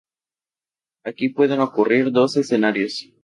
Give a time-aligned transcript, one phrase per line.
[1.03, 3.11] Aquí pueden ocurrir dos escenarios.